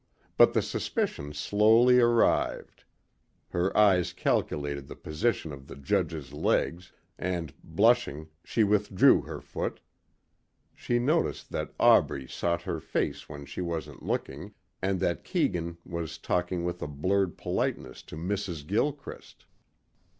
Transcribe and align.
But 0.35 0.53
the 0.53 0.63
suspicion 0.63 1.31
slowly 1.31 1.99
arrived. 1.99 2.85
Her 3.49 3.77
eyes 3.77 4.13
calculated 4.13 4.87
the 4.87 4.95
position 4.95 5.51
of 5.51 5.67
the 5.67 5.75
judge's 5.75 6.33
legs 6.33 6.91
and, 7.19 7.53
blushing, 7.63 8.27
she 8.43 8.63
withdrew 8.63 9.21
her 9.21 9.39
foot. 9.39 9.79
She 10.73 10.97
noticed 10.97 11.51
that 11.51 11.75
Aubrey 11.79 12.25
sought 12.27 12.63
her 12.63 12.79
face 12.79 13.29
when 13.29 13.45
she 13.45 13.61
wasn't 13.61 14.01
looking 14.01 14.55
and 14.81 14.99
that 15.01 15.23
Keegan 15.23 15.77
was 15.85 16.17
talking 16.17 16.63
with 16.63 16.81
a 16.81 16.87
blurred 16.87 17.37
politeness 17.37 18.01
to 18.01 18.15
Mrs. 18.17 18.65
Gilchrist. 18.65 19.45